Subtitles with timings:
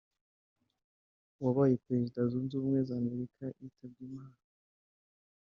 [1.43, 4.37] wabaye perezida wa Leta Zunze Ubumwe za Amerika yitabye Imana